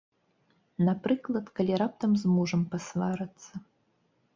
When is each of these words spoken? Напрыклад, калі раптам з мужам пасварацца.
Напрыклад, 0.87 1.45
калі 1.61 1.73
раптам 1.85 2.11
з 2.25 2.35
мужам 2.35 2.61
пасварацца. 2.73 3.51